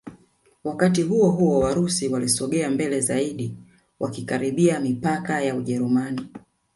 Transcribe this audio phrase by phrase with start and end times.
[0.63, 3.55] Wakati huohuo Warusi walisogea mbele zaidi
[3.99, 6.27] wakikaribia mipaka ya Ujerumani